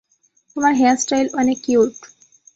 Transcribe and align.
তোমার 0.49 0.73
hair 0.75 0.97
style 0.97 1.27
অনেক 1.33 1.57
cute. 1.63 1.91